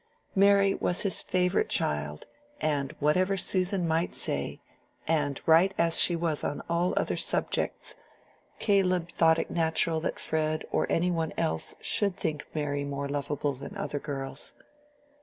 Mary 0.33 0.73
was 0.73 1.01
his 1.01 1.21
favorite 1.21 1.69
child, 1.69 2.25
and 2.59 2.95
whatever 2.99 3.37
Susan 3.37 3.87
might 3.87 4.15
say, 4.15 4.59
and 5.07 5.39
right 5.45 5.75
as 5.77 5.99
she 5.99 6.15
was 6.15 6.43
on 6.43 6.59
all 6.67 6.91
other 6.97 7.15
subjects, 7.15 7.93
Caleb 8.57 9.11
thought 9.11 9.37
it 9.37 9.51
natural 9.51 9.99
that 9.99 10.17
Fred 10.19 10.65
or 10.71 10.87
any 10.91 11.11
one 11.11 11.33
else 11.37 11.75
should 11.81 12.17
think 12.17 12.47
Mary 12.55 12.83
more 12.83 13.07
lovable 13.07 13.53
than 13.53 13.77
other 13.77 13.99
girls. 13.99 14.55